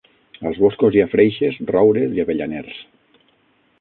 Als 0.51 0.61
boscos 0.61 0.95
hi 0.97 1.03
ha 1.03 1.07
freixes, 1.11 1.59
roures 1.75 2.17
i 2.21 2.25
avellaners. 2.25 2.81